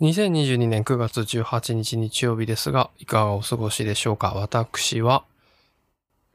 [0.00, 4.32] 2022年9月18日日曜日ですが、いかがお過ごしでしょうか？
[4.34, 5.24] 私は、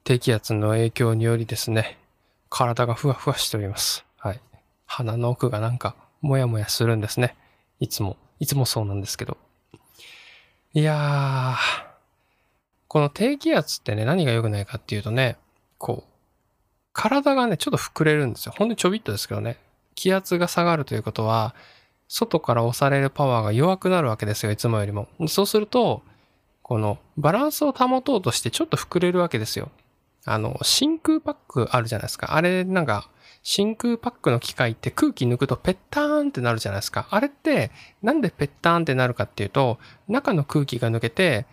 [0.04, 1.98] 低気圧の影響によりですね、
[2.50, 4.04] 体がふわふわしております。
[4.18, 4.42] はい。
[4.86, 7.38] 鼻の奥がなんか、もやもやするんですね。
[7.80, 9.38] いつも、いつもそうなんですけど。
[10.74, 11.86] いやー、
[12.90, 15.38] この低気圧ってね、何が良くないかっていうとね、
[15.78, 16.12] こう、
[16.92, 18.54] 体がね、ちょっと膨れるんですよ。
[18.58, 19.58] ほんとちょびっとですけどね。
[19.96, 21.56] 気圧が下がるということは、
[22.16, 25.08] 外から押されるパワーが弱くなるわけですよ、いつもよりも。
[25.28, 26.04] そうすると、
[26.62, 29.72] このバランスを保とうとしてちょっと膨れるわけですよ。
[30.24, 32.36] あの、真空パックあるじゃないですか。
[32.36, 33.10] あれ、なんか、
[33.42, 37.08] 真空パックの機械って空気抜くとペッターンってなるじゃないですか。
[37.10, 37.72] あれって、
[38.04, 41.48] なんでペッターンってなるかっていうと、中の空気が抜けて、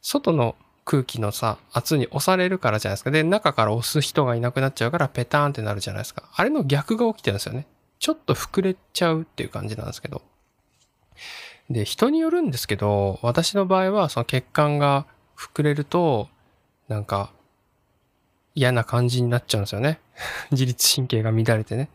[0.00, 3.12] 外の空気のさ、圧に押されるからじゃないですか。
[3.12, 6.24] で、中から押す人がいなくなっちゃうからペターンってなるじゃないですか。
[6.34, 7.68] あれの逆が起きてるんですよね。
[8.02, 10.22] ちょっと膨れちゃうっていう感じなんですけど。
[11.70, 15.06] で、人によるんですけど、私の場合はその血管が
[15.38, 16.28] 膨れると、
[16.88, 17.30] なんか
[18.56, 20.00] 嫌な感じになっちゃうんですよね。
[20.50, 21.90] 自律神経が乱れてね。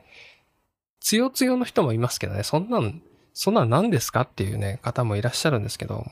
[1.02, 3.02] つよつよの人もいますけどね、そんなん、
[3.33, 6.09] そんなん何ですかっていうね、方もいらっしゃるんですけど、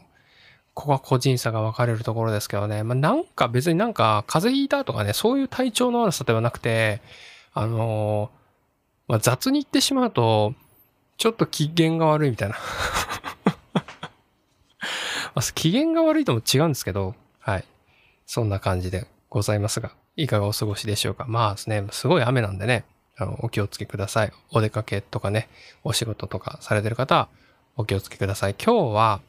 [0.73, 6.99] ここは個人差が分かれるところですけどね、まあ、なんか別になんか風邪ひいたとかね、そういう体調の悪さではなくて、
[7.53, 8.44] あのー
[9.07, 10.53] まあ、雑に言ってしまうと、
[11.17, 12.55] ちょっと機嫌が悪いみたいな
[15.33, 17.65] まあ、機嫌が悪いとも違うんですけど、はい。
[18.25, 21.25] そんな感じでございますが、いかがお過ごしでしょうか？
[21.27, 22.85] まあですね、すごい雨なんでね、
[23.17, 24.31] あの、お気をつけください。
[24.51, 25.49] お出かけとかね、
[25.83, 27.27] お仕事とかされてる方は、
[27.77, 28.55] お気をつけください。
[28.55, 29.21] 今日は、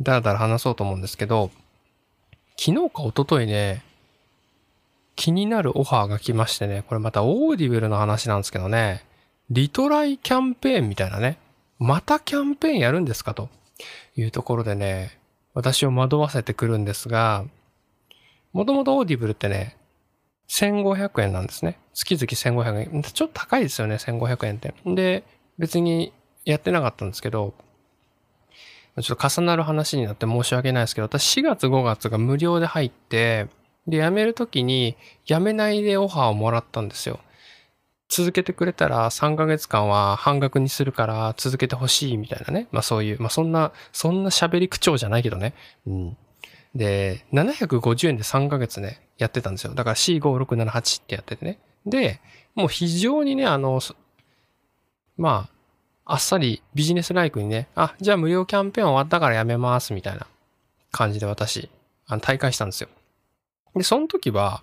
[0.00, 1.50] だらだら話そうと思うんですけど、
[2.58, 3.82] 昨日か一昨日ね、
[5.16, 9.04] 気になるオファーが来ましてね、これまたオーディブルの話なんですけどね、
[9.50, 11.38] リトライキャンペーンみたいなね、
[11.78, 13.48] またキャンペーンやるんですかと
[14.14, 15.18] いうところでね、
[15.54, 17.44] 私を惑わせてくるんですが、
[18.52, 19.76] もともとオーディブルってね、
[20.48, 21.78] 1500円なんですね。
[21.94, 23.02] 月々1500円。
[23.02, 24.74] ちょっと高いですよね、1500円って。
[24.84, 25.24] で、
[25.58, 26.12] 別に
[26.44, 27.54] やってなかったんですけど、
[29.00, 33.46] ちょっと重なる話になって申し訳ないですけど、私4月5月が無料で入って、
[33.86, 37.20] で、辞めるときに辞めないでオファーをもらったんですよ。
[38.08, 42.66] 続けてくれたら3ヶ月間は半額にするから続けてほしいみたいなね。
[42.72, 45.54] まあそういう、まあそんな、そんな喋り口調じゃないけどね。
[45.86, 46.16] うん。
[46.74, 49.74] で、750円で3ヶ月ね、やってたんですよ。
[49.74, 51.58] だから C5678 ってやっててね。
[51.84, 52.20] で、
[52.54, 53.80] もう非常にね、あの、
[55.16, 55.48] ま
[56.06, 60.26] あ、あっさりビジネスライクにね、あ、じゃあ無料キャンペーン終わったからやめますみたいな
[60.90, 61.68] 感じで私、
[62.06, 62.88] あの、大会したんですよ。
[63.74, 64.62] で、その時は、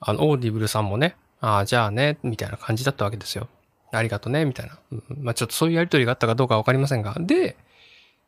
[0.00, 3.48] あの、オーディブルさんもね、ああ、じゃあね、みたいな感じだったわけですよ。
[3.90, 4.78] ありがとね、みたいな。
[4.92, 7.14] うん、まあちょっとそういうやりとりがあったかどうかわかりませんが。
[7.18, 7.56] で、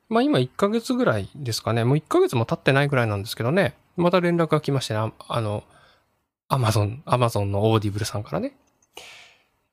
[0.08, 1.84] まあ今1ヶ月ぐらいですかね。
[1.84, 3.74] もう1ヶ月も経ってないぐらいなんですけどね。
[3.96, 5.12] また連絡が来ましてね。
[5.28, 5.62] あの、
[6.48, 8.56] アマゾン、アマゾンのオーディブルさんからね。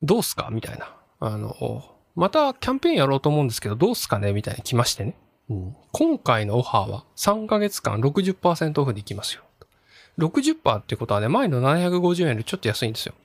[0.04, 0.50] どうすか？
[0.52, 0.94] みたいな。
[1.20, 1.84] あの、
[2.16, 4.34] またキャンペーンやろうと思うんですけど、どうすかね？
[4.34, 5.16] みたいに来ましてね。
[5.50, 9.42] うん、今回のオファーは3ヶ月間60%オフでいきますよ。
[10.20, 13.16] 60%ってことはね、前の750円よりちょっと安いんですよ。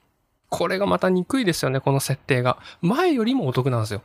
[0.57, 2.59] これがまた憎いですよね、この設定が。
[2.81, 4.03] 前よりもお得なんですよ。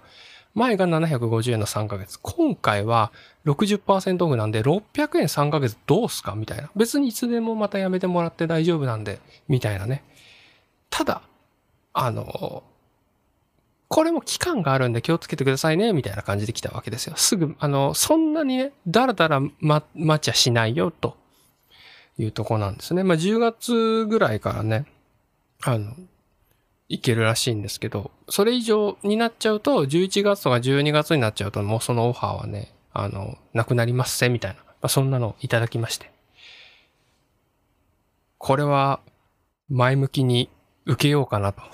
[0.54, 2.20] 前が750円の3ヶ月。
[2.22, 3.12] 今回は
[3.46, 6.36] 60%オフなんで600円3ヶ月どうすか？
[6.36, 6.70] みたいな。
[6.76, 10.04] 別にいつでもまたやめてもらって大丈夫なんで、みたいなね。
[10.90, 11.22] ただ、
[11.94, 12.64] あの、
[13.88, 17.14] これも期間があるんで気をつけてくださいね、みたいな感じで来たわけですよ。
[17.16, 21.18] すぐ、あの、そんなにね、だらだらま、待ちゃしないよ、と
[22.18, 23.04] いうとこなんですね。
[23.04, 24.86] まあ、10月ぐらいからね、
[25.64, 25.94] あの、
[26.92, 34.58] いけるらしいんですけど、それ以上になっちゃうと、11月とか12月になっちゃうと、もうそのオファーはね、あの、なくなりますせ、みたいな。
[34.58, 36.12] まあ、そんなのをいただきまして。
[38.38, 39.00] これは、
[39.70, 40.50] 前向きに
[40.86, 41.62] 受けようかなと。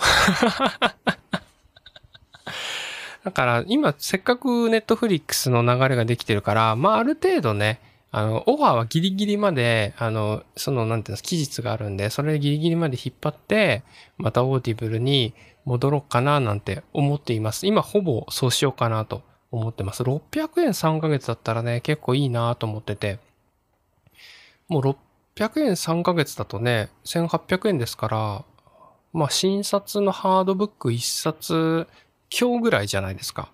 [3.26, 7.82] だから、今、せっかくネットフリックスの流れができてるから、まあ、ある程度ね、
[8.18, 13.84] あの、オファーはギリギリまで、あの、その、なんていうんです期日があるんで、それギリギリまで引っ張って、
[14.18, 15.36] またオーディブルに
[15.66, 17.68] 戻ろうかななんて思っています。
[17.68, 19.22] 今、ほぼそうしようかなと
[19.52, 20.02] 思ってます。
[20.02, 23.20] 600円3ヶ月だったらね、結構いいなと思ってて、
[24.68, 24.82] もう
[25.36, 28.46] 600円3ヶ月だとね、1800円ですから、
[29.14, 31.88] まあ、新冊のハードブック1冊
[32.36, 33.52] 今日ぐらいじゃないですか。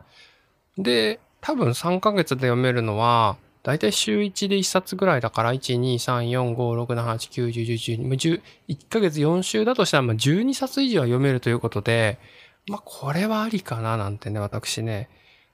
[0.78, 12.20] で、多分3ヶ月で読めるのは、だいたい週1で1冊ぐらいだから、1、2、3、4、5、6、7、8、9、10、11、12、1ヶ月4週だとしたら、まあ12冊以上は読めるということで、
[12.68, 15.10] まあこれはありかななんてね、私ね、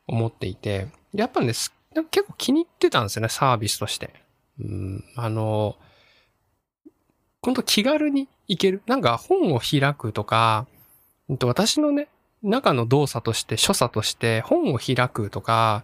[0.08, 0.88] 思っていて。
[1.14, 1.72] やっぱね、結
[2.26, 4.12] 構気に入ってたんですよね、サービスとして。
[4.60, 5.78] うん、あの、
[7.44, 8.82] 本当気軽に行ける。
[8.88, 10.66] なんか本を開くとか、
[11.44, 12.08] 私のね、
[12.42, 15.84] 中の動作として、所作として、本を開くとか、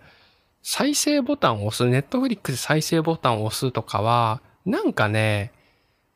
[0.67, 5.51] 再生ボタンを押す、ネットフリックス再生ボタンを押すとかは、なんかね、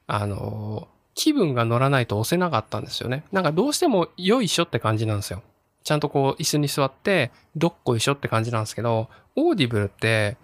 [0.08, 3.24] あの、気分が乗らないと押せなかったんですよね。
[3.32, 5.44] なんかどうしてもよいしょって感じなんですよ。
[5.84, 10.36] ちゃんとこう椅子に座って、どっこいしょって感じなんですけど、オーディブルって、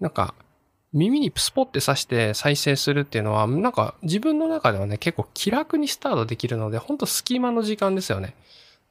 [0.00, 0.34] なんか
[0.94, 8.34] 耳にスポって刺して再生するっていうのは、なんか自分の中ではね、結構気楽にスタートできるので、ほんと隙間の時間ですよね。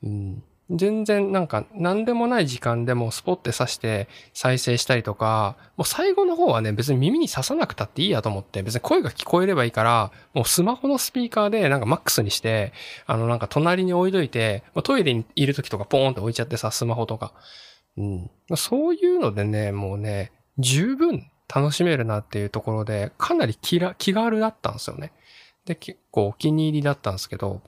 [0.03, 0.43] うん。
[0.71, 12.71] 全然なんか何でもない時間でもスポって刺して再生したりとか、もう最後の方はね別に耳に刺さなくたっていいやと思って別に声が聞こえればいいから、もうスマホのスピーカーでなんかマックスにして、
[13.07, 17.33] あのなんか隣に置いといて、トイレにいる時とかポーンって置いちゃってさ、スマホとか。
[17.97, 18.29] うん。
[18.55, 25.11] そういうのでね、もうね、十分楽しめるなっていうところで、かなり気気軽だったんですよね。
[25.65, 27.61] で、結構お気に入りだったんですけど、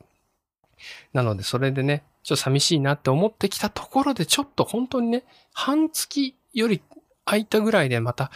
[1.13, 5.23] なのでそれでね、ちょっと寂しいなって思ってきたところで、ちょっと本当にね、
[5.53, 6.81] 半月より
[7.25, 8.31] 空いたぐらいでまた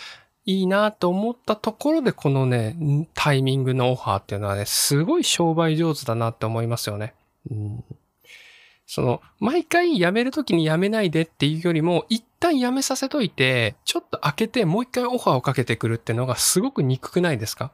[0.46, 2.76] いいなと思ったところで、このね、
[3.14, 7.14] タイミングのオファーっていうのはね、すごい商売上手だなって思いますよね。
[7.50, 7.84] うん、
[8.86, 17.72] その、毎回辞めるときに辞めないでっていうよりも、一旦辞めさせといて、ちょっと開けてもう一回オファーをかけてくるっていうのがすごく憎くないですか？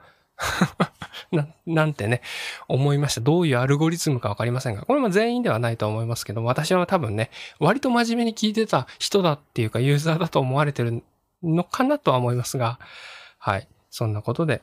[1.31, 2.21] ななんてね、
[2.67, 3.21] 思いました。
[3.21, 7.29] どういうアルゴリズムかわかりませんが、これも全員ではないと思いますけど、私は多分ね、
[7.59, 11.03] 割と真面目に聞いてた人だっていうか、ユーザーだと思われてる
[11.43, 12.79] のかなとは思いますが、
[13.37, 13.67] はい。
[13.89, 14.61] そんなことで、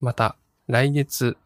[0.00, 0.36] また
[0.66, 1.36] 来月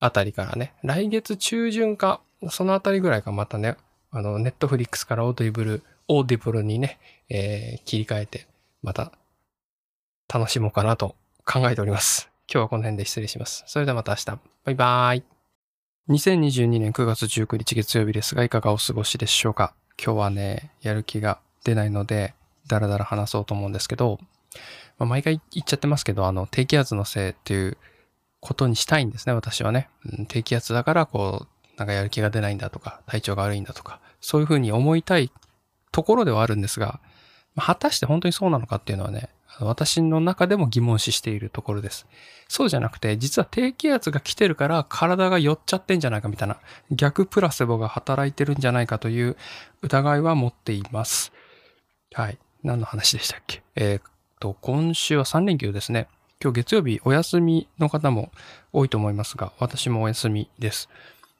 [0.00, 3.76] あたりからね、来月中旬か、そのあたりぐらいかまたね、
[4.10, 6.98] あの、ネットフリックスからオーディブル、オーディブルにね、
[7.28, 8.46] えー、切り替えて、
[8.82, 9.12] また
[10.32, 11.14] 楽しもうかなと
[11.44, 12.29] 考えております。
[12.52, 13.62] 今日はこの辺で失礼します。
[13.68, 14.26] それではまた明日。
[14.64, 15.24] バイバーイ。
[16.08, 19.72] 2022年9月19日月曜日ですが、いかがお過ごしでしょうか？
[20.04, 22.34] 今日はね、やる気が出ないので、
[22.66, 24.18] だらだら話そうと思うんですけど、
[24.98, 27.78] まあ、毎回言っちゃってますけど、あの、低気圧のせいっていう
[28.40, 29.88] ことにしたいんですね、私はね。
[30.04, 35.30] うん、低気圧だから、こう、なんかやる気が出ないんだとか、体調が悪いんだとか、そういうふうに思いたい
[35.92, 36.98] ところではあるんですが、
[37.54, 42.06] まあ、果たして本当にそうなのかっていうのはね、私の中でも疑問視しているところです。
[42.48, 46.58] そうじゃなくて、実は低気圧が来てるから体が寄っちゃってんじゃないかみたいな、
[46.90, 49.36] 逆プラセボが働いてるんじゃないかという
[49.82, 51.32] 疑いは持っています。
[52.12, 52.38] はい。
[52.62, 53.62] 何の話でしたっけ？
[53.74, 54.02] えー、っ
[54.38, 56.08] と、今週は3連休ですね。
[56.42, 58.32] 今日月曜日お休みの方も
[58.72, 60.88] 多いと思いますが、私もお休みです。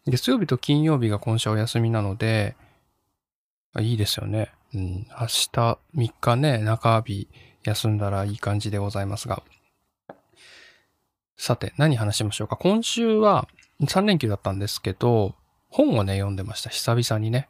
[0.07, 2.55] 月曜日と金曜日が今週お休みなので、
[3.79, 4.53] いいですよね。
[4.75, 7.29] うん、明日3日ね、中日
[7.65, 9.43] 休んだらいい感じでございますが。
[11.37, 12.57] さて、何話しましょうか？
[12.57, 13.49] 今週は
[13.83, 15.35] 3連休だったんですけど、
[15.69, 16.71] 本をね、読んでました。
[16.71, 17.49] 久々にね。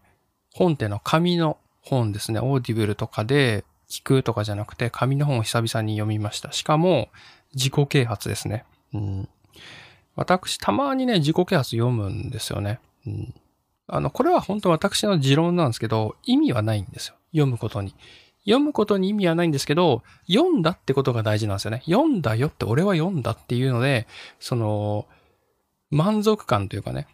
[0.53, 2.41] 本っての紙の本ですね。
[2.41, 6.53] オーディブルとかで聞くとかじゃなくて、紙の本を久々に読みました。
[6.53, 7.09] しかも、
[7.55, 8.65] 自己啓発ですね。
[8.95, 9.29] うん、
[10.15, 12.79] 私、たまにね、自己啓発読むんですよね。
[13.07, 13.35] うん、
[13.89, 17.15] あの、これは本当私の持論なんですけど、意味はないんですよ。
[17.33, 17.95] 読むことに。
[18.45, 21.83] 読むことに意味はないんですけど、読んだってことが大事なんですよね。
[21.85, 24.07] 読んだよって、俺は読んだっていうので、
[24.39, 25.07] その、
[25.91, 27.07] 満足感というかね、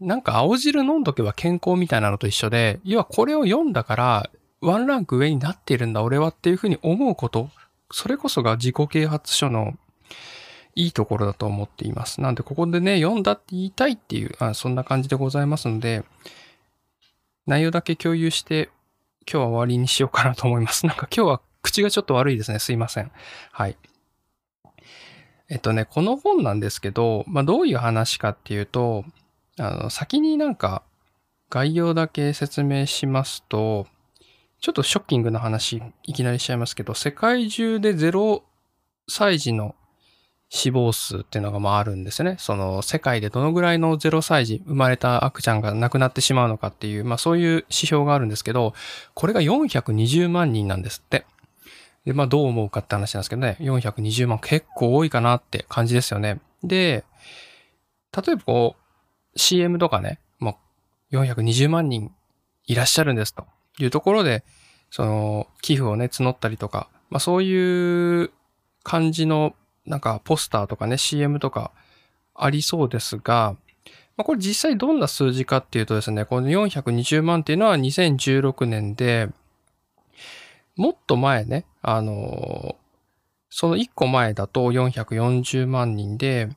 [0.00, 4.30] なんか青汁飲んどけば健康みたいなのと一緒で、要はこれを読んだから、
[4.60, 7.50] ワンランク上になっているんだ、俺はっていうふうに思うこと、
[7.92, 9.74] それこそが自己啓発書の
[10.74, 12.20] いいところだと思っています。
[12.20, 16.04] なんで、ここでね、読んだって言いたいっていう、あそんな感じでございますので、
[17.46, 18.70] 内容だけ共有して、
[19.26, 20.86] 今日は終わりにしようかなと思います。
[20.86, 22.58] なんか今日は口がちょっと悪いですね。
[22.58, 23.10] すいません。
[23.52, 23.76] はい。
[25.48, 29.04] えっとね、この本なんですけど、まあ、どういう話かっていうと、
[29.58, 30.82] あの、先になんか
[31.50, 33.86] 概要だけ説明しますと、
[34.60, 38.42] ちょっとショッキングな話、いきなりしちゃいますけど、世界中で0
[39.08, 39.74] 歳児の
[40.52, 42.34] 死亡数っていうのがまああるんですよね。
[42.40, 48.74] その世界でどのぐらいの0歳児、生まれた赤ちゃんが亡くなってしまうのかっていう、まあそういう指標があるんですけど、
[49.14, 51.24] これが420万人なんですって。
[52.04, 56.40] で、まあどう思うかって話なんですけどね、420万結構多いかなって感じですよね。
[56.64, 57.04] で、
[58.12, 60.58] 例えばこう、CM とかね、も
[61.12, 62.10] う420万人
[62.66, 63.46] いらっしゃるんですと
[63.78, 64.42] いうところで、
[64.90, 68.32] その寄付をね、募ったりとか、まあそういう
[68.82, 69.54] 感じの
[69.90, 71.72] なんかポスターとかね、CM とか
[72.34, 73.56] ありそうですが、
[74.16, 79.28] まあ、これ実際どんな数字かっていうとですね、この420万っていうのは2016年で、
[80.76, 82.76] もっと前ね、あの
[83.50, 86.48] その1個前だと440万人で、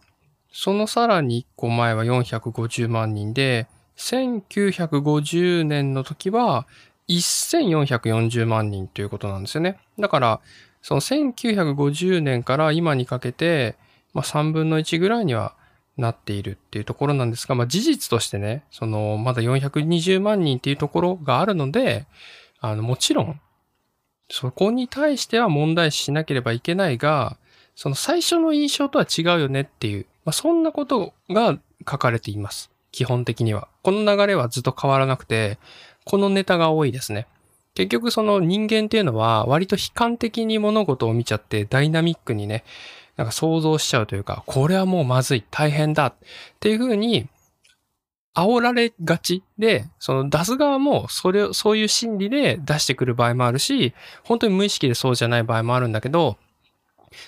[0.52, 6.68] そのさらに1個前は450万人で、1950年の時は
[7.10, 9.80] 1440万人ということなんですよね。
[9.98, 10.42] だから、
[10.84, 13.75] その1950年から今にかけて、
[14.13, 15.56] まあ、3分の1ぐらいには
[15.98, 22.06] なっているっていうところなんですが、まあ、事実としてね、その、まだ420万人っていうところがあるので、
[22.60, 23.40] あの、もちろん、
[24.30, 27.38] そこに対しては問題視しなければいけないが、
[27.75, 31.58] その最初の印象とは違うよねっていう、まあ、そんなことが
[31.90, 32.72] 書かれています。
[32.92, 33.70] 基本的には。
[33.84, 35.60] この流れはずっと変わらなくて、
[36.04, 37.28] このネタが多いですね。
[37.75, 42.63] 結局その人間っていうのは割と悲観的に物事を見ちゃってダイナミックにね、
[43.18, 46.13] なんか想像しちゃうというか、これはもうまずい、大変だっ
[46.60, 47.27] ていうふうに
[48.36, 56.38] 煽られがちで、その出す側もそれ、そういう心理で出してくる場合もあるし、本当に無意識でそうじゃない場合もあるんだけど、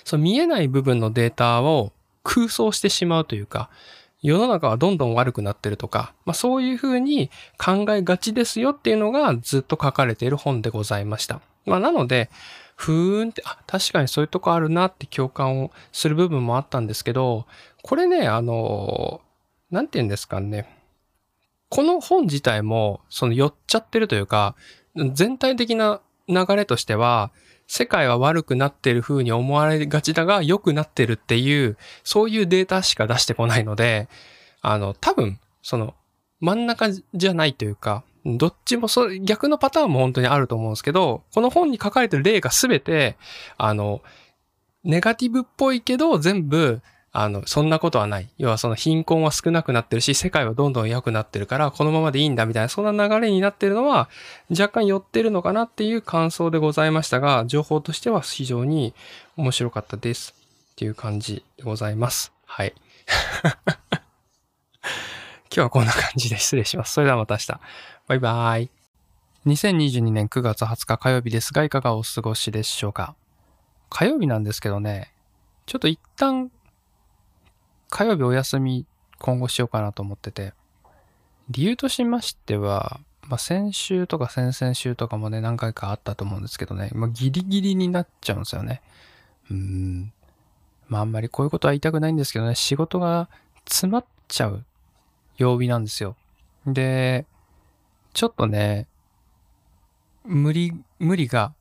[0.04, 1.92] その見えない部分のデータを
[2.24, 3.70] 空想してしまうというか、
[4.26, 11.40] 世の中はどんどん悪くなってるとか、まあそういうふうに考えがちですよっていうのがずっと書かれている本でございました。
[11.64, 12.28] まあなので、
[12.74, 17.46] ふーんって、あ、確かにそういうとこあるなって共感をする部分もあったんですけど、
[17.82, 19.20] これね、あの、
[19.70, 20.68] なんて言うんですかね。
[21.68, 24.56] この本自体も、その寄っちゃってるというか、
[25.12, 27.30] 全体的な流れとしては、
[27.66, 34.08] 世界は悪くなってる風に思われがちだが良くなってるっていう、そういうデータしか出してこないので、
[34.62, 35.94] あの、多分、その、
[36.40, 43.16] 真ん中じゃないというか、どっちもそれ、逆のパターンも本当にあると思うんですけど、この本に書かれてる例が全て、
[43.56, 44.02] あの、
[44.84, 46.82] ネガティブっぽいけど、全部、
[47.18, 48.28] あの、そんなことはない。
[48.36, 54.10] 要はその貧困は少なくなってるし、世界はどんどん良くなってるから、このままでいいんだみたいな、そんな流れになってるのは、
[54.50, 58.92] 若干寄ってるのかなっていう感想でございましたが、情報としては非常に
[59.38, 60.34] 面白かったです。
[60.72, 62.34] っていう感じでございます。
[62.44, 62.74] はい。
[63.64, 63.64] 今
[65.48, 66.92] 日はこんな感じで失礼します。
[66.92, 67.60] それではまた明日。
[68.08, 68.70] バイバーイ。
[69.46, 73.14] 2022年9月20日火曜日ですが、いかがお過ごしでしょうか。
[73.88, 75.14] 火曜日なんですけどね、
[75.64, 76.50] ちょっと一旦
[77.90, 78.86] 火曜日お休み
[79.18, 80.52] 今後しようかなと思ってて、
[81.48, 88.82] 理由としましては、まあ、先週とか先々週とかもね、何回かあったと思うんですけどね、まあ、ギリギリになっちゃうんですよね。
[89.50, 90.12] うん。
[90.88, 93.28] まあ、あんまりこういうことは言いたくないんですけどね、仕事が
[93.66, 94.64] 詰まっちゃう
[95.36, 96.16] 曜日なんですよ。
[96.66, 97.26] で、
[98.12, 98.86] ちょっとね、
[100.24, 101.52] 無理、無理が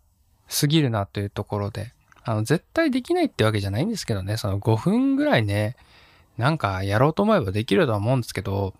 [0.49, 5.75] 過ぎるなというところで、あの、絶対できないってわけじゃないんですけどね、その5分ぐらいね、
[6.37, 8.73] なんかやろうと思えばできるとは思うんですけど、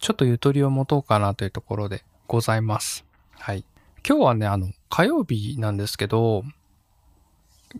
[0.00, 3.04] ちょっとゆとりを持とうかなというところでございます。
[3.38, 3.64] はい。
[4.06, 6.44] 今日はね、あの、火曜日なんですけど、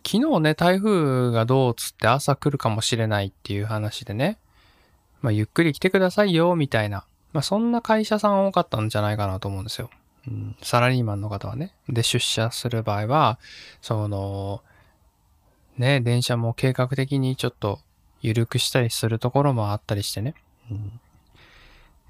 [0.04, 4.38] 昨日ね、台風がどうつって朝来るかもしれないっていう話でね、
[5.22, 7.06] まあ、ゆっくり来てくださいよ、みたいな。
[7.32, 9.90] まあ、そんな会社さん多かったんじゃないかなと思うんですよ。
[10.26, 11.74] うん、サラリーマンの方はね。
[11.88, 13.38] で、出社する場合は、
[13.80, 14.62] その、
[15.76, 17.80] ね、電車も計画的にちょっと
[18.24, 20.34] 緩くしたりするところもあったりしてね。
[20.70, 20.80] うん、っ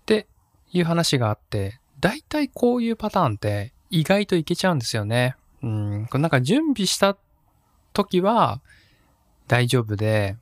[0.06, 0.28] て
[0.72, 5.34] いう話があって、大体こういうパターンって意外といけちゃうんですよね。
[5.60, 7.16] うん、なんか準備した
[7.92, 8.60] 時は
[9.48, 10.36] 大丈夫で、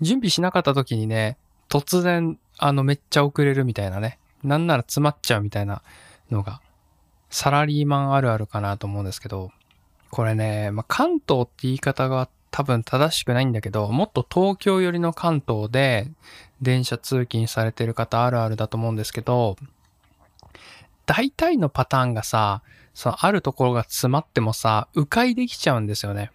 [0.00, 1.36] 準備しなかった時にね、
[1.68, 4.18] 突然、あの、めっちゃ遅れるみたいなね。
[4.42, 5.82] なんなら詰まっちゃうみたいな
[6.30, 6.62] のが、
[7.28, 9.50] サラリーマンあるあるかなと思うんですけど、
[10.10, 16.10] これね、まあ、関東って言い方が多分正しくないんだけど、もっと東京寄りの関東で
[16.60, 19.56] 電車通勤されてる方あるあるだと思うんですけど、
[21.06, 22.62] 大体のパターンがさ、
[22.94, 26.30] そのあるところが詰まってもさ、迂回できちゃうんですよね。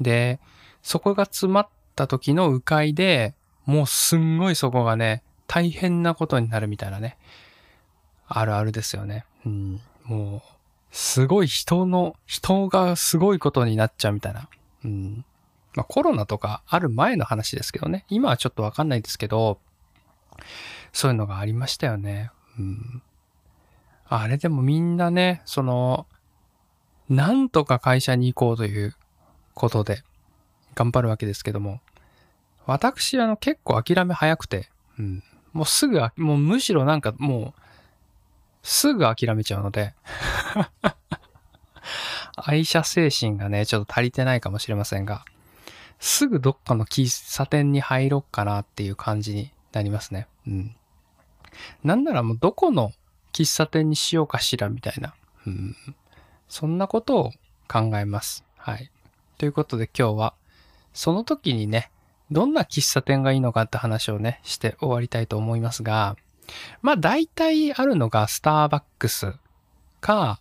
[0.00, 0.40] で、
[0.82, 3.34] そこが詰まった時の迂回で、
[3.64, 7.16] もうすんごいそこがね、大変なことになるみたいなね。
[8.28, 9.24] あるあるですよね。
[9.44, 9.80] うん。
[10.04, 10.42] もう、
[10.90, 14.48] すごい人の、人がすごいことになっちゃうみたいな。
[14.84, 15.24] うん。
[15.76, 18.04] まあ、コロナとかある前の話ですけどね。
[18.08, 19.60] 今はちょっとわかんないですけど、
[20.92, 22.30] そういうのがありましたよね。
[22.58, 23.02] うん。
[24.08, 26.06] あれでもみんなね、その、
[27.10, 28.96] なんとか会社に行こうという
[29.54, 30.02] ことで
[30.74, 31.80] 頑張るわけですけども、
[32.64, 35.22] 私、あの、結構諦め早くて、うん。
[35.52, 37.60] もうすぐ、もうむしろなんかもう、
[38.62, 39.94] すぐ諦めちゃうので
[42.34, 45.24] 愛車精神がね、ちょっと足りてないかもしれませんが、
[45.98, 50.28] すぐどっかの喫茶店に入ろっかなっていう感じになりますね。
[50.46, 50.76] うん。
[51.84, 52.92] なんならもうどこの
[53.32, 55.14] 喫茶店にしようかしらみたいな。
[55.46, 55.76] うん。
[56.48, 57.32] そんなことを
[57.68, 58.44] 考えます。
[58.56, 58.90] はい。
[59.38, 60.34] ということで今日は、
[60.92, 61.90] その時にね、
[62.30, 66.16] どんな喫茶店がいいのかって話をね、して終わりたいと思いますが、
[66.82, 69.34] まあ大体あるのがスターバックス
[70.00, 70.40] か、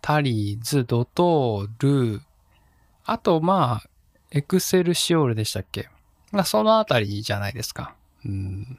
[0.00, 2.20] タリーズ、ドトール、
[3.04, 3.90] あとまあ、
[4.36, 5.88] エクセルシオールでしたっけ？
[6.32, 7.94] まあそのあたりじゃないですか。
[8.26, 8.78] うん。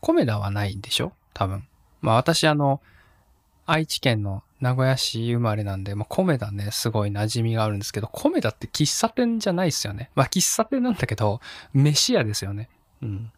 [0.00, 1.12] コメダはないんでしょ？
[1.32, 1.66] 多分。
[2.02, 2.82] まあ私あの、
[3.64, 10.10] 愛知県の名古屋市生まれなんで、まあ、コメダね、すごい馴染みがあるんですけど、コメダって喫茶店じゃないですよね。
[10.14, 11.40] まあ、喫茶店なんだけど、
[11.72, 12.68] 飯屋ですよね。
[13.02, 13.32] うん。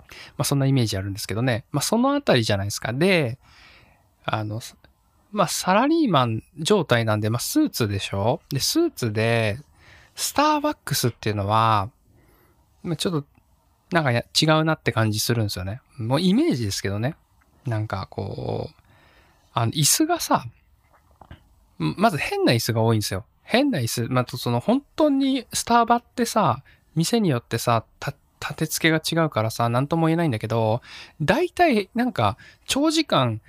[0.00, 0.06] ま
[0.38, 1.64] あ、そんなイメージあるんですけどね。
[1.70, 2.92] まあ、そのあたりじゃないですか。
[2.92, 3.38] で、
[4.24, 4.60] あの、
[5.32, 8.40] まあ、サラリーマン状態なんで、まあ、スーツでしょ？
[8.48, 9.58] で、スーツで、
[10.18, 11.90] スターバックスっていうのは、
[12.96, 13.24] ちょっと、
[13.92, 14.22] なんか違
[14.60, 15.80] うなって感じするんですよね。
[15.96, 17.14] もうイメージですけどね。
[17.66, 18.74] なんかこう、
[19.54, 20.44] あの、椅子がさ、
[21.78, 23.26] まず変な椅子が多いんですよ。
[23.44, 24.08] 変な椅子。
[24.08, 26.64] まあ、その本当にスターバってさ、
[26.96, 27.84] 店によってさ、
[28.40, 30.82] 立て付けが違うからさ、なんとも言えないんだけど、
[31.22, 33.40] 大体なんか長時間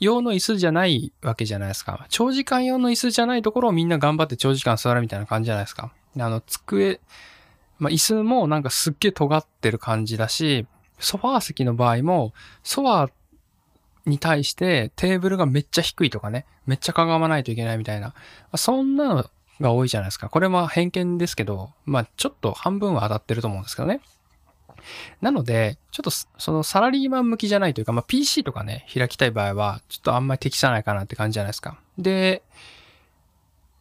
[0.00, 2.04] 用の椅子じゃないわけじゃないですか。
[2.08, 5.92] 長時間用の椅子じゃないところをみんな頑張って長時間座るみたいな感じじゃないですか。
[6.18, 7.00] あの、机、
[7.78, 10.66] まあ、椅子もなんかすっげえ尖ってる感じだし、
[10.98, 13.10] ソファー席の場合も、ソファー
[14.06, 18.14] に対してテーブルがめっちゃ低いとかね、めっちゃかがまないといけないみたいな、
[18.54, 20.28] そんなのが多いじゃないですか。
[20.28, 24.00] これは偏見ですけど、まあちょっと半分は当たってると思うんですけどね。
[25.20, 31.78] なので、ちょっとそのサラリーマン向きじゃないというか、まあ PC とかね、開きたい場合は、ちょっとあんまり適さないかなって感じじゃないですか。
[31.98, 32.42] で、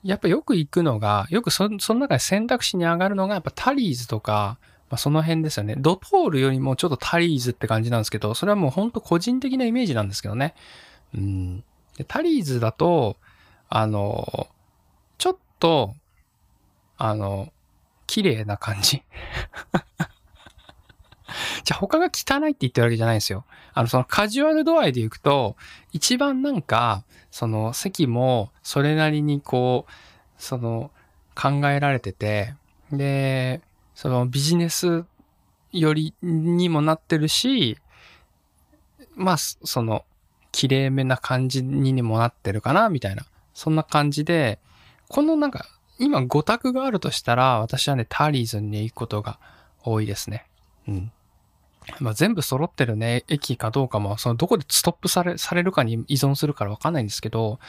[0.03, 4.57] やっぱよく行くのが、よくそその中で選択肢に上がるのが、やっぱタリーズとか、
[4.89, 5.75] まあ、その辺ですよね。
[5.77, 10.55] ドトールよりもちょっとタリーズって感じなんですけど、それはもうほんと個人的なイメージなんですけどね。
[11.13, 11.63] うん。
[12.07, 13.17] タリーズだと、
[13.67, 14.47] あの、
[15.17, 15.93] ちょっと、
[16.97, 17.51] あの、
[18.07, 19.03] 綺麗な感じ。
[21.63, 23.45] じゃあ他が汚いって言ってるわけじゃないんですよ。
[23.73, 25.55] あの、そのカジュアル度合いで行くと、
[25.91, 29.91] 一番なんか、その席もそれなりにこう、
[30.37, 30.91] その
[31.35, 32.53] 考えられてて、
[32.91, 33.61] で、
[33.93, 35.05] そのビジネス
[35.71, 37.77] よりにもなってるし、
[39.15, 40.05] まあ、その、
[40.51, 43.25] 綺麗めな感じにもなってるかな、みたいな。
[43.53, 44.59] そんな感じで、
[45.09, 45.65] このなんか、
[45.99, 49.39] 今5択があるとしたら、私はね、タリーズに行くことが
[49.83, 50.45] 多いですね。
[50.87, 51.11] うん。
[51.99, 57.59] まあ、全部揃ってるね、駅かどうかも、そのどこでストップされ、されるかに依存するからわかんないんですけど、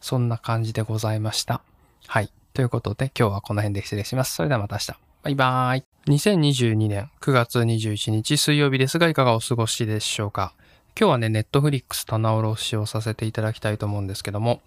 [0.00, 1.62] そんな感じでございました。
[2.06, 2.30] はい。
[2.54, 4.34] ということで、今日はこの辺で失礼します。
[4.34, 4.94] それではまた明日。
[5.22, 5.84] バイバーイ。
[6.08, 10.52] 2022年9月21日水曜日ですが、いかがお過ごしでしょうか。
[10.98, 14.60] 今日はね、ネットフリックス棚卸しをさせていただきたいと思うんですけども、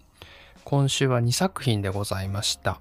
[0.64, 2.80] 今週は2作品でございました。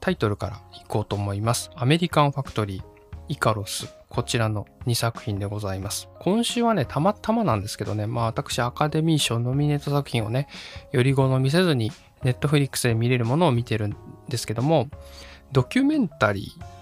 [0.00, 1.70] タイトルからいこうと思います。
[1.74, 2.95] アメリカンファクトリー、
[3.28, 6.08] イカロス、こちらの2作品でございます。
[6.20, 10.48] 今週はね、たまたまなんですけどね、まあ私アカデミー賞ノミネート作品をね、
[10.92, 13.96] より好みせずにネットフリックスで見れるものを見てるん
[14.28, 14.88] ですけども、
[15.52, 16.76] ドキュメンタリー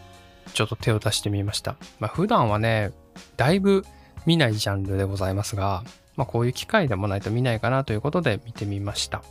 [0.52, 1.76] ちょっと手を出してみました。
[1.98, 2.92] まあ、普段はね、
[3.36, 3.84] だいぶ
[4.26, 5.82] 見ないジャンルでございますが、
[6.16, 9.22] まあ、こういう機会でもないと見ないかなということで見てみました。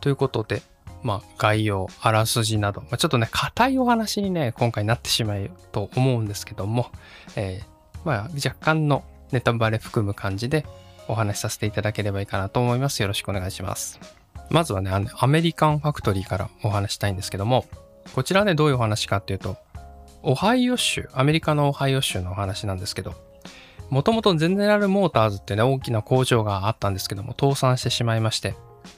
[0.00, 0.62] ということで、
[1.02, 6.90] まあ、概要、あらすじなど、まあ、ちょっとね、硬いお話にね、今回なってしまうと思うんですけども、
[7.36, 10.64] えー、まあ、若干のネタバレ含む感じで
[11.08, 13.02] お話しさせていただければいいかなと思います。
[13.02, 13.98] よろしくお願いします。
[14.50, 17.64] まずはね、アメリカンファクトリーからお話したいんですけども、
[18.14, 19.56] こちらね、どういうお話かっていうと、
[20.22, 23.14] オハイオ州、アメリカのオハイオ州のお話なんですけど、
[23.90, 28.54] もともとゼネラルモーターズってね、大きな工場があったんですけども、倒産してしまいまして、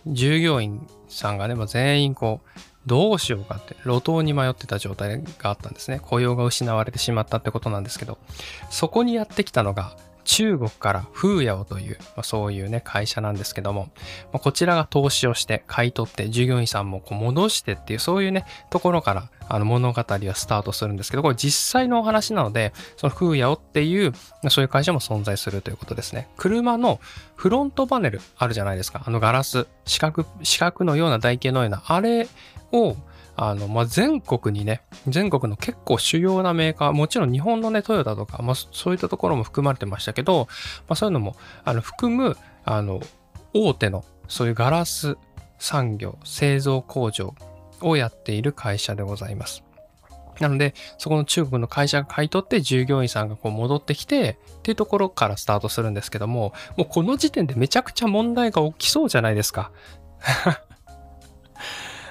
[0.07, 6.01] 従業員さんがね、もう全員こう、どうしようかって、路頭に迷ってた状態があったんですね。
[6.03, 8.19] 雇用が失われてしまったってことなんですけど、
[8.71, 13.91] そこにやってきたのが、中国からフーヤオという、まあ、そういうね、会社なんですけども、
[14.33, 24.13] まあ、こちらが投資をして買い取って従業員さんもこう戻してっていう、そういうね、ところからあの物語はスタートするんですけど、これ実際のお話なので、そのフーヤオっていう、
[24.49, 26.29] そういう会社も存在するということですね。
[26.37, 27.01] 車の
[27.37, 29.03] フロントパネルあるじゃないですか。
[29.07, 32.29] あのガラス、四角、四角のような台形のような、あれ
[32.73, 32.97] を、
[33.37, 40.47] あの、まあ、全国にね、全国の結構主要なメーカー、もちろん日本のね、トヨタとか、まあ、そういったところも含まれてましたけど、
[40.89, 43.01] まあ、そういうのも、あの、含む、あの、
[43.53, 45.17] 大手の、そういうガラス
[45.59, 47.35] 産業、製造工場
[47.81, 49.65] をやっている会社でございます。
[50.41, 59.71] なので、そこの中国の会社が買い取って従業員さんがこう戻ってきてっていうところからスタートするんですけども、もうこの時点でめちゃくちゃ問題が起きそうじゃないですか。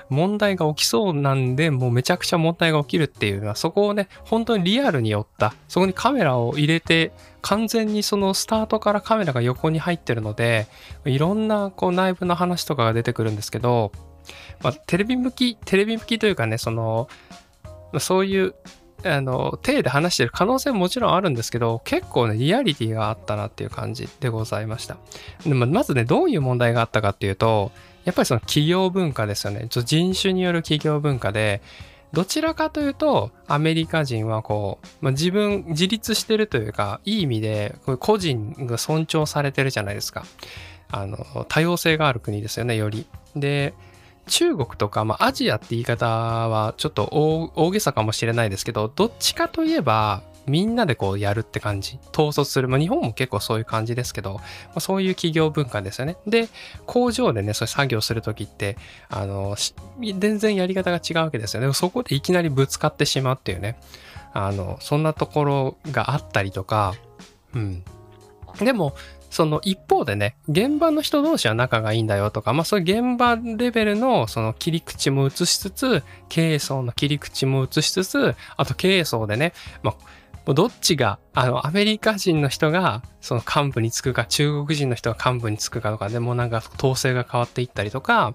[0.09, 7.11] 問題が起きそうなんで、もうめちゃくちゃ問題が起きるっていうのは、そこをね、本当にリアルに寄った、そこにカメラを入れて、
[7.41, 10.67] 完全にそのスタートからカメラが横に入ってるので、
[11.05, 13.91] いろんなこう内部の話とかが出てくるんですけど、
[14.61, 17.09] まあ、テレビ向き、テレビ向きというかね、その、
[17.99, 18.55] そういう
[19.05, 24.97] あの、手で話してる可能性ももちろんあるんですけど、結構ね、リアリティがあったなっていう感じでございました。
[25.45, 27.71] でまずね、どういう問題があったかっていうと、
[28.05, 29.67] やっぱりその企業文化ですよね。
[29.69, 31.61] 人種による企業文化で、
[32.13, 40.23] どちらかというと、アメリカ人はこう、まあ、自分、自立してるというか、いい意味で、個人が尊重されてるじゃないですか。
[40.91, 43.07] あの、多様性がある国ですよね、より。
[43.35, 43.73] で、
[44.27, 47.09] 中国とか、まあ、アジアって言い方はちょっと
[47.55, 51.99] 大げさかもしれないですけど、どっちかといえば、みんなでこうやるって感じ。
[52.11, 52.67] 統率する。
[52.67, 54.41] まあ、日本も結構そういう感じですけど、ま
[54.75, 56.17] あ、そういう企業文化ですよね。
[56.27, 56.49] で、
[56.85, 58.77] 工場でね、そういう作業するときって、
[59.09, 59.55] あの、
[59.99, 61.73] 全然やり方が違うわけですよね。
[61.73, 63.79] そこでいきなりぶつかってしまうっていうね。
[64.33, 66.95] あの、そんなところがあったりとか、
[67.53, 67.83] うん。
[68.59, 68.95] でも、
[69.33, 79.95] その一方でね、現場の人同士は仲がいいんだよとか、まあそういう現場レベルのその切り口も映しつつ、経営層の切り口も映しつつ、あと経営層でね、まあ、
[80.45, 88.33] どっちが、あの、アメリカ人の人が、その幹部につくか、中国人の人が幹部につくかとかでもなんか統制が変わっていったりとか、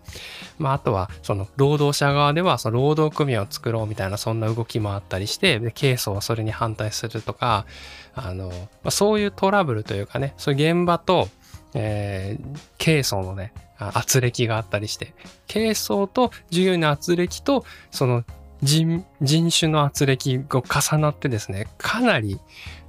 [0.58, 7.66] まあ、あとは、その、労働者側では、その、労働組合を作ろうみたいな、そんな動きもあったりして、で、経営層はそれに反対するとか、
[8.14, 11.28] あの、まあ、そういうトラブルというかね、そういう現場と、
[11.74, 15.14] えー、経営層のね、圧力があったりして、
[15.46, 18.24] 経営層と従業員の圧力と、その
[18.62, 22.40] 人、人種の圧力が重なってですね、かなり、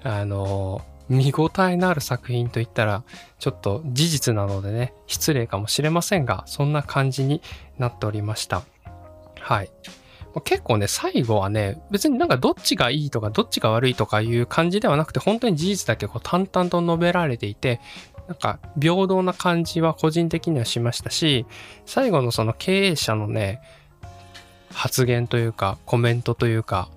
[0.04, 3.04] あの、見応えのある作品といったら、
[3.40, 7.42] ちょっと事実なのでね、失礼かもしれませんが、そんな感じに
[7.78, 8.64] なっておりました。
[9.40, 9.72] はい。
[10.44, 17.82] 結構ね、最後はね、別になんかどっちがいいとかどっちが悪いとかいう感じではなくて、本当に事実だけこう淡々と述べられていて、
[18.28, 21.48] なんか平等な感じは個人的にはしましたし、
[21.88, 23.62] 最後のその経営者のね、
[24.74, 26.90] 発言というか、コメントというか、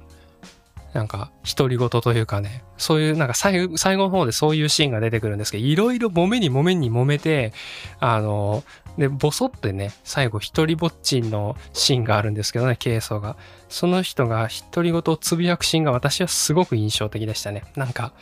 [0.92, 7.52] なんか、独り言というかね、そういう、なんか最後、の方でそういうシーンが出てくるんですけど、いろいろ揉めに揉めに揉めて、
[7.98, 8.62] あの、
[8.98, 13.36] で、ボソってね、最後、一人ぼっちのシーンがあるんですけどね、ケイソが。
[13.70, 17.64] その人が独り言をつぶやくシーンが私はすごく印象的でしたね。
[17.74, 18.12] なんか、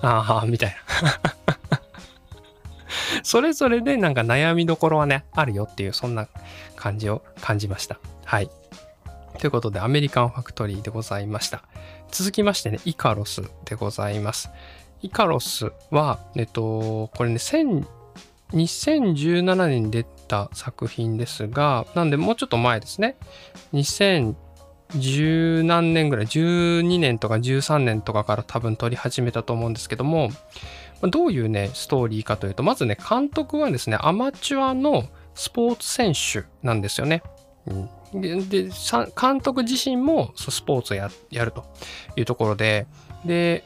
[0.00, 1.80] ああ、みたいな。
[3.22, 6.26] それぞれでなんか悩みどころはね、あるよっていう、そんな
[6.74, 7.98] 感じを感じました。
[8.24, 8.50] はい。
[9.38, 11.64] ということで、アメリカンファクトリーでございました。
[12.10, 14.50] 続きましてね、イカロスでございます。
[15.02, 23.16] イカロスは、えっと、これね、2017年に出た作品ですが、なんでもうちょっと前ですね。
[23.72, 30.30] 2010何年ぐらい、12年とか13年とかから多分撮り始めたと思うんですけども、
[31.02, 37.22] どういうね、ストーリーかというと、まずね、監督はですね、アマチュアのスポーツ選手なんですよね。
[37.66, 37.90] うん
[38.20, 38.70] で
[39.20, 41.08] 監督自身もスポーツをや
[41.44, 41.64] ると
[42.16, 42.86] いうところで、
[43.24, 43.64] で、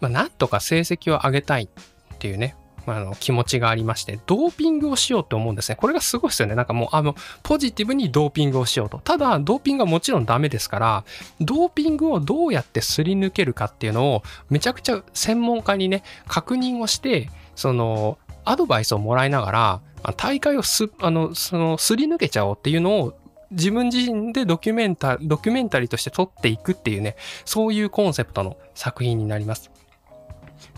[0.00, 5.76] まあ、なんとか成績を上げたいっていうね、あの気持ちがありまして、ドーピングをしようと思うんですね。
[5.76, 6.54] これがすごいですよね。
[6.54, 8.98] なんかもう、あの、ポジティブにドーピングをしようと。
[8.98, 11.04] ただ、ドーピングはもちろんダメですから、
[11.40, 19.80] ドーピングをどうやってすり抜けるかっていうのを、めちゃくちゃ専門家にね、確認をして、その、アドバイスをもらいながら、
[20.16, 23.14] 大会をす、あの、その、すり抜けちゃおうっていうのを
[23.54, 29.70] 自分自身でドキュメンタ、ドキュメンタリーとして撮っていくっていうね、そういうコンセプトの作品になります。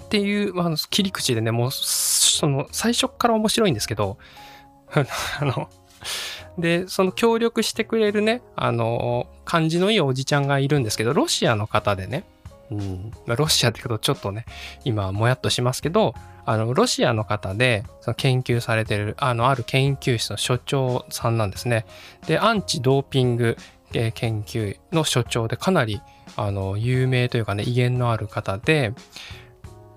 [0.05, 4.19] っていう、あの、切り口でね、もう、その、最初から面白いんですけど、
[4.95, 5.69] あの、
[6.59, 12.25] で、その協力してくれるね、あの、感じのいいおじちゃんがいるんですけど、ロシアの方でね、
[12.71, 14.45] うん、ロシアってことちょっとね、
[14.85, 21.87] 今もやっとしますけど、あの、ロシアの方で、その研究されてる、あの、ある研究室の所長さんなんですね。
[22.27, 23.57] で、アンチドーピング
[23.93, 24.11] 研
[24.43, 26.01] 究の所長で、かなり、
[26.37, 28.93] あの、有名というかね、威厳のある方で、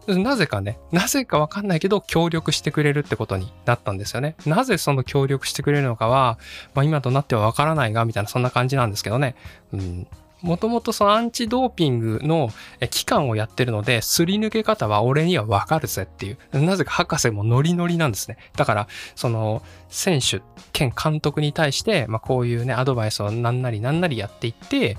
[0.07, 4.35] なぜかね、なぜかわかんないけど、協力してくれるってことになったんですよね。
[4.45, 6.39] なぜその協力してくれるのかは、
[6.73, 9.35] まあ、今となってはわからないが、みたいな、そんな感じなんですけどね。
[9.71, 10.07] うん。
[10.41, 12.49] もともとそのアンチドーピングの
[12.89, 16.37] 期間をやってるので、すり抜け方は俺にはわかるぜっていう。
[16.53, 18.37] なぜか博士もノリノリなんですね。
[18.55, 24.97] だから、その選手兼監督に対して、まあこういうね、アドバイスをなんなりなんなりやっていって、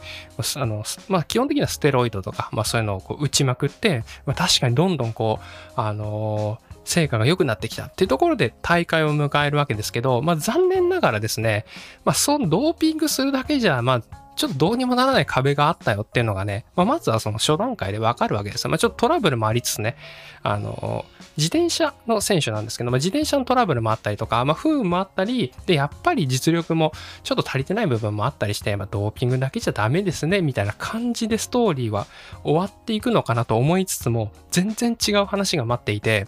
[0.56, 11.64] あの、まあ基本的にはステロイドとか、まあそういうのをこう打ちまくって、まあ確かにどんどんこう、あのー成果が良くなってきたっていうところで大会を迎えるわけですけど、まあ残念ながらですね、
[12.04, 14.02] まあそのドーピングするだけじゃ、まあ
[14.36, 19.96] ちょっとどうにもならない壁があったよっていうのがね、まあ、まずはその初段階でわかるわけですまあ、ちょっとトラブルもありつつね、
[20.42, 21.04] あの、
[21.36, 32.06] 自転車の選手なんですけど、まあ、自転車のトラブルもあったりとか、まあ、不運もあったり、で、やっぱり実力もちょっと足りてない部分もあったりして、まあ、ドーピングだけじゃダメですね、みたいな感じでストーリーは
[32.44, 36.26] 終わっていくのかなと思いつつも、全然違う話が待っていて、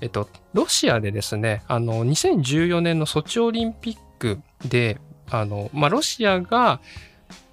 [0.00, 4.98] えっと、ロシアでですね、あの、2014年のソチオリンピックで、
[5.30, 6.80] あの、まあ、ロシアが、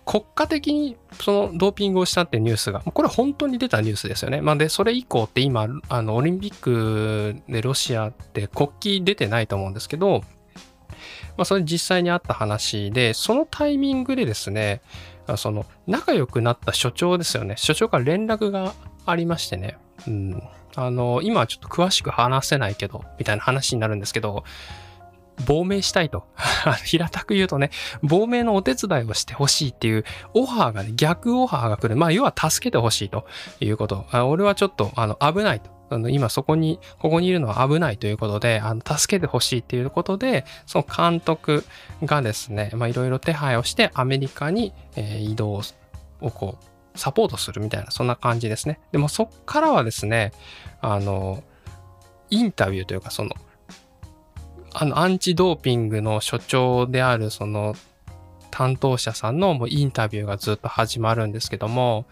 [0.05, 4.41] 国家的にそのドーピングをしたってニュースが、これ本当に出たニュースですよね。
[4.41, 10.23] まあ、で、それ以降って今、あの、オリンピックでロシアって国旗出てないと思うんですけど、
[11.37, 14.81] まあ、それ実際にあった話で、そのタイミングでですね、
[15.37, 17.55] その、仲良くなった所長ですよね。
[17.57, 18.73] 所長から連絡が
[19.05, 19.77] ありましてね。
[20.07, 20.43] うん。
[20.75, 24.43] あの、今はちょっと詳しく話せないけど、みたいな話になるんですけど、
[25.45, 26.23] 亡命したいと。
[26.85, 27.71] 平たく言うとね、
[28.03, 31.95] 亡命のお手伝いをしてほしいっていうオファーがね、逆オファーが来る。
[31.95, 33.25] まあ、要は助けてほしいと
[33.59, 34.05] いうこと。
[34.11, 35.75] あ俺はちょっと、あの、危ないと。
[35.87, 41.63] あの今そこに、ここにいるのは危ないということで、あの助けてほしいっていうことで、その監督
[42.03, 45.61] がですね、まあいろいろ手配をしてアメリカに、えー、移動
[46.21, 48.79] をこう、サポートするみたいな、そんな感じですね。
[48.91, 50.31] でもそっからはですね、
[50.81, 51.43] あの、
[52.29, 53.31] インタビューというか、その、
[54.77, 57.75] あの、アンチドーピングの所長である、その、
[58.51, 62.05] 担当者さんのもうインタビューがずっと始まるんですけども、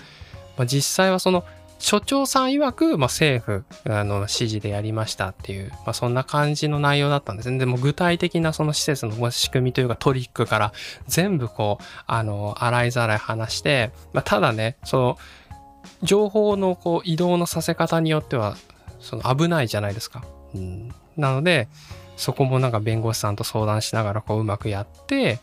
[0.57, 1.43] まあ、実際はその、
[1.79, 7.57] 所長さん曰く、まあ、政府あの指示でやりましたっていう、まあ、そんな感じの内容だったんですね。
[7.57, 10.73] でも具体的なその施設の仕組みというかトリックから
[11.07, 15.17] 全部こう、あの、洗いざらい話して、まあ、ただね、その、
[16.01, 18.55] 情報のこう移動のさせ方によっては、
[19.01, 20.23] その危ないじゃないですか。
[20.55, 21.67] うん、なので、
[22.15, 25.39] そこもなんか弁護士さんと相談しながらこううまくやって、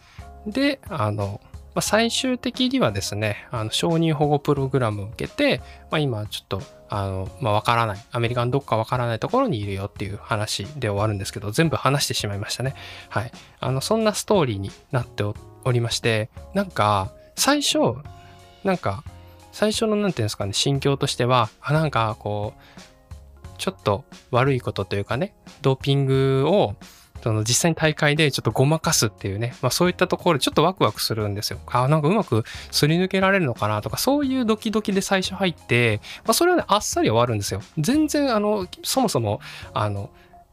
[0.46, 1.40] で、あの、
[1.74, 12.74] まあ、最終的にはですね、あの承認保護プログラムを受けて、まあ、今ちょっと、あの、まあ、わからない、アメリカのどっかわからないところにいるよっていう話で終わるんですけど、全部話してしまいましたね。
[13.08, 13.32] はい。
[13.60, 15.34] あの、そんなストーリーになってお
[15.70, 17.78] りまして、なんか、最初、
[18.64, 19.04] なんか、
[19.52, 22.89] 最初のなんていうんですかね、心境としては、あ、なんかこう、
[23.60, 26.74] ちょっと悪いことというかね、ドーピングを
[27.22, 31.60] その実際に大会でちょっとごまかすっていうね、まあそういったところでちょっとワクワクするんですよ。
[31.66, 37.60] あ、なんかうまくすり抜けられるのかなとか、そういうドキドキで最初入って、まあそれはね、あっさり終わるんですよ。
[37.76, 39.40] 全然あの、そもそも、
[39.74, 40.10] あの、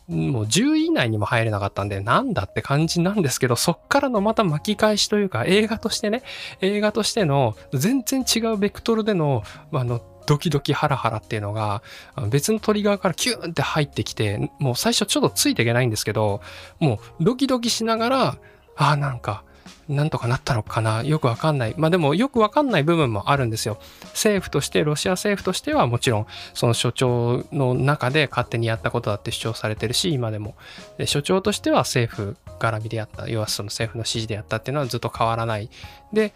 [0.07, 6.23] もう10位以内にも入れなかったんで、なんだって感じなんですけど、そっからのまた巻き返しというか、映画としてね、
[6.61, 9.43] 映画としての全然違うベクトルでの、
[9.73, 11.81] あの、ドキドキハラハラっていうのが
[12.29, 16.41] 別のトリガーからキューンって入ってきてもう最初ちょっとついていけないんですけど
[16.79, 18.37] もうドキドキしながら
[18.75, 19.43] ああなんか
[19.89, 21.75] なんとかなったのかなよくわかんない。
[21.77, 23.77] まあでもよくわかんない部分もあるんですよ。
[24.07, 30.55] 政府として、ロシア政府としてはもちろんその所長の中で勝手にやったことだって主張されてるし、今でも。
[30.97, 35.69] で所長としては政府絡みでやった、要はその政府の指示でやったっていうのはずっと変わらない。
[36.11, 36.33] で、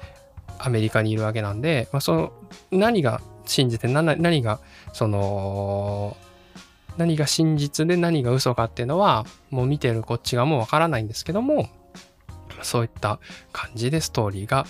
[0.58, 2.34] アメリカにいるわけなんで、まあ、その
[2.72, 4.60] 何が信じて何が
[4.94, 6.18] その
[6.98, 11.70] 何が真実で何が嘘かっていうのはもう見てるこっちがもうわからないんですけども
[12.62, 13.20] そういった
[13.52, 14.66] 感じでストーリーが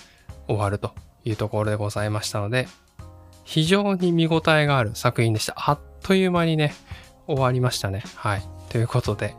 [0.46, 0.92] 終わると
[1.24, 2.68] いうところでございましたので
[3.44, 5.54] 非常に見応えがある作品でした。
[5.56, 6.74] あっという間にね
[7.26, 8.02] 終わりましたね。
[8.16, 8.42] はい。
[8.70, 9.34] ということで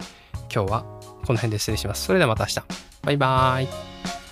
[0.53, 0.83] 今日は
[1.25, 2.05] この辺で失礼します。
[2.05, 2.61] それではまた明日。
[3.01, 4.22] バイバーイ。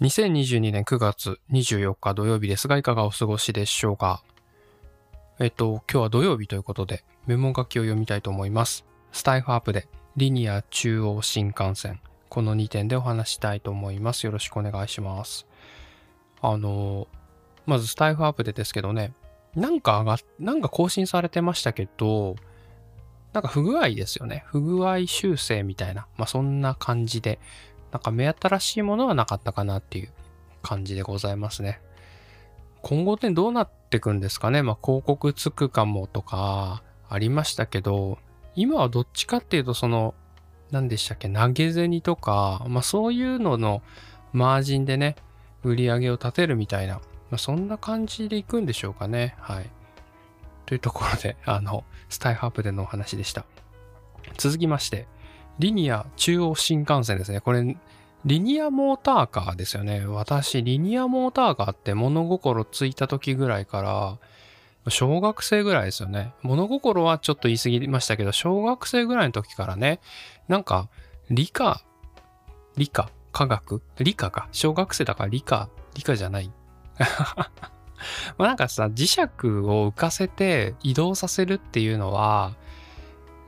[0.00, 4.24] 2022年9月24日土曜日ですが、いかがお過ごしでしょうか？
[5.38, 8.84] えっと、今日は土曜日ということで、メモ書きを読みたいと思います。
[9.12, 12.00] スタイフアップで、リニア中央新幹線。
[12.28, 14.26] この2点でお話したいと思います。
[14.26, 15.46] よろしくお願いします。
[16.42, 17.06] あの、
[17.64, 19.12] まずスタイフアップでですけどね、
[19.54, 22.34] なんか上が、なんか更新されてましたけど、
[23.32, 24.42] なんか不具合ですよね。
[24.48, 26.08] 不具合修正みたいな。
[26.16, 27.38] まあそんな感じで、
[27.94, 30.08] なんか目新しいものはなかったかなっていう
[30.62, 31.80] 感じでございますね。
[32.82, 38.18] 今後ってどうなってくんですかねまあ広告つくかもとかありましたけど、
[38.56, 40.16] 今はどっちかっていうとその、
[40.72, 43.80] 何でしたっけ投げ銭とか、まあそういうのの
[44.32, 45.14] マージンでね、
[45.62, 47.00] 売り上げを立てるみたいな、ま
[47.36, 49.36] あ、そんな感じでいくんでしょうかね。
[49.38, 49.70] はい。
[50.66, 53.46] というところで、あの、スタイハープでのお話でした。
[54.36, 55.06] 続きまして、
[55.58, 57.40] リニア中央新幹線ですね。
[57.40, 57.76] これ、
[58.24, 60.06] リニアモーターカーですよね。
[60.06, 66.32] 私、リニアモーターカーって物心ついた時ぐらいから、小学生ぐらいですよね。
[66.42, 70.00] 物心はちょっと言い過ぎましたけど、小学生ぐらいの時からね、
[70.48, 70.88] なんか、
[71.30, 71.82] 理科、
[72.76, 73.82] 理科、科学？
[73.98, 74.48] 理科か。
[74.52, 76.50] 小学生だから理科、理科じゃない。
[78.36, 82.54] まあなんかさ、磁石を浮かせて移動させるっていうのは、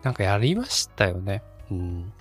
[0.03, 1.43] なんかやりましたよね。
[1.71, 2.13] うん。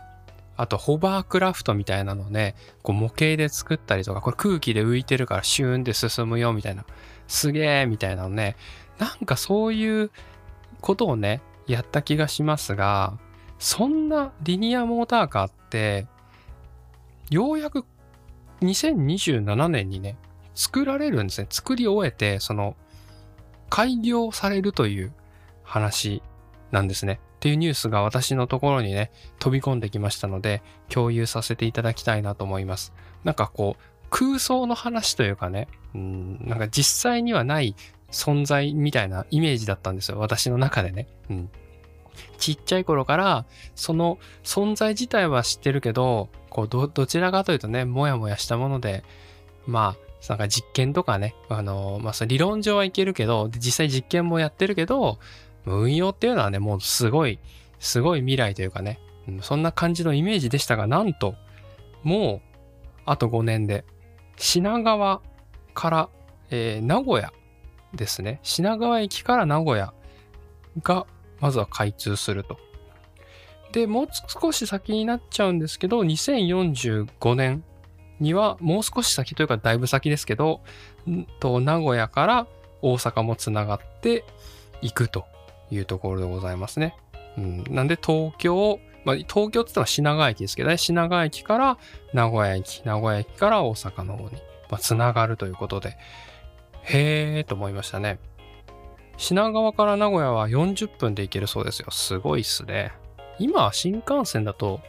[0.57, 6.85] あと、ホバークラフトみたいなのね、こう模型で作ったりとか、これ空気で浮いてるからシューンって進むよみたいな、
[7.27, 8.55] すげえみたいなのね、
[8.97, 10.11] なんかそういう
[10.81, 13.17] ことをね、やった気がしますが、
[13.59, 16.07] そんなリニアモーターカーって、
[17.29, 17.85] ようやく
[18.61, 20.17] 2027年にね、
[20.53, 21.47] 作られるんですね。
[21.49, 22.75] 作り終えて、その、
[23.69, 25.13] 開業されるという
[25.63, 26.21] 話
[26.71, 27.19] なんですね。
[27.35, 32.93] っていうニュースが私のところにね、飛び込んできましたので、共有させていただきたいなと思います。
[33.23, 37.75] なんかこう、空想の話というかね、うん、なんか実際にはない
[38.11, 40.19] 存在みたいなイメージだったんですよ。
[40.19, 41.07] 私の中でね。
[41.29, 41.49] うん。
[42.37, 43.45] ちっちゃい頃から、
[43.75, 49.03] その存在自体は知ってるけど、こう、ど、どちらかというとね、もやもやしたもので、
[49.67, 55.19] まあ、なんか実験とかね、あの、まあ、そ理論上はいけるけど、実際実験もやってるけど、
[55.65, 57.39] 運用っていうのはね、もうすごい、
[57.79, 58.99] すごい未来というかね、
[59.41, 61.35] そんな感じのイメージでしたが、なんと、
[62.03, 62.49] もう、
[63.05, 63.85] あと5年で、
[64.37, 65.21] 品川
[65.73, 66.09] から、
[66.51, 67.33] えー、名古屋
[67.93, 68.39] ですね。
[68.43, 69.93] 品川駅から名古屋
[70.81, 71.07] が、
[71.39, 72.57] まずは開通すると。
[73.71, 77.63] で、もう少し先になっちゃうんですけど、2045年
[78.19, 80.61] には、もう少し先というかだいぶ先ですけど、
[81.39, 82.47] と名古屋から
[82.81, 84.23] 大阪もつながって
[84.81, 85.25] いくと
[85.71, 86.95] いうところでございますね。
[87.37, 91.77] うん、なんで東京、まあ、東京って言ったら品川駅ですけどね、品川駅から
[92.13, 94.35] 名古屋駅、名古屋駅から大阪の方に、
[94.69, 95.97] まあ、つながるということで、
[96.83, 98.19] へえーと思いましたね。
[99.17, 101.87] 品川から名古屋は40分で行けるそうですよ。
[101.91, 102.91] すごいっすね。
[103.39, 104.81] 今は新幹線だと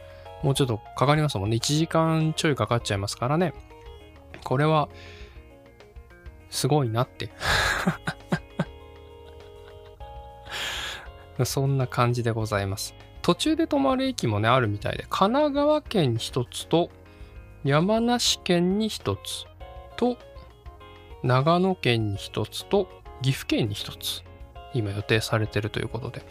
[0.43, 1.57] もうちょっとかかりますもんね。
[1.57, 3.53] 1時間ちょいかかっちゃいますからね。
[4.43, 4.89] これは、
[6.49, 7.29] すごいなって
[11.45, 12.95] そんな感じでございます。
[13.21, 16.89] 途中で止まる駅もね、あるみたいで、神奈川県一つと、
[17.63, 19.45] 山梨県に一つ
[19.97, 20.17] と、
[21.23, 22.87] 長野県に一つと、
[23.21, 24.23] 岐阜県に一つ、
[24.73, 26.21] 今予定されてるということで、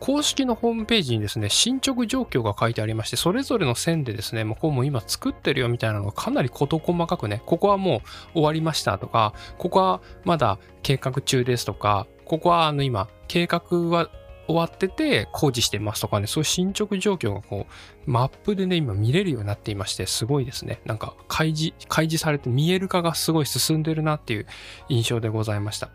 [0.00, 8.00] 公式のホームページにですね、進捗状況が書いてありまして、それぞれの線でですね、もうこうも今作ってるよみたいなのがかなり事細かくね、ここはもう
[8.32, 14.08] 終わりましたとか、ここはまだ計画中ですとか、ここはあの今、計画は
[14.50, 17.66] 終わってて工事してますとかね、そういう進捗状況がこ
[18.06, 20.80] う、マップでね、今見れるようになっていまして、すごいですね。
[20.84, 24.46] なんか開示、開示されて見える化がすごい進んでるなっていう
[24.88, 25.86] 印象でございました。
[25.86, 25.94] まあ、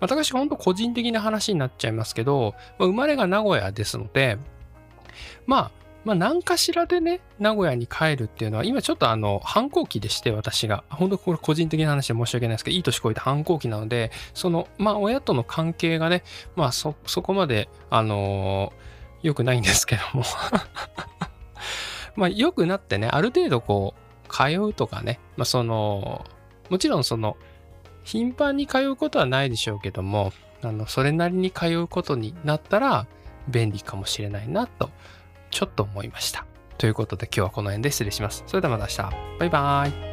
[0.00, 4.38] 私ほんと個人的な話になっちゃいますけど、まあ、生まれが名古屋ですので、
[5.46, 10.82] まあ、まあ、何かしらでね、名古屋に帰るっていうのは、今ちょっとあの、反抗期でして、私が。
[10.90, 16.24] 本当これ個人的な話で申し訳ないですけど、いい年越えた反抗期なので、その、まあ、親との関係がね、
[16.56, 20.24] まあ、そ、そこまで、あのー、良くないんですけども
[22.16, 26.24] まあ、良くなってね、ある程度こう、通うとかね、まあ、その、
[26.68, 27.36] もちろんその、
[28.02, 33.06] 頻繁に通うことはないでしょうけども、あの、それなりに通うことになったら、
[33.48, 34.90] 便利かもしれないなと
[35.52, 36.44] ちょっと思いました。
[36.78, 38.42] ということで今日はこの辺で失礼します。
[38.48, 39.38] それではまた明日。
[39.38, 40.11] バイバーイ。